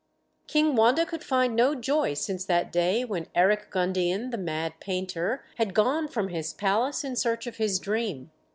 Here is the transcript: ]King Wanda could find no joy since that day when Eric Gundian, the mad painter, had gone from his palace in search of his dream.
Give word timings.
]King 0.47 0.75
Wanda 0.75 1.05
could 1.05 1.23
find 1.23 1.55
no 1.55 1.75
joy 1.75 2.15
since 2.15 2.43
that 2.45 2.71
day 2.71 3.05
when 3.05 3.27
Eric 3.35 3.69
Gundian, 3.69 4.31
the 4.31 4.37
mad 4.39 4.73
painter, 4.79 5.45
had 5.57 5.75
gone 5.75 6.07
from 6.07 6.29
his 6.29 6.53
palace 6.53 7.03
in 7.03 7.15
search 7.15 7.45
of 7.45 7.57
his 7.57 7.77
dream. 7.77 8.31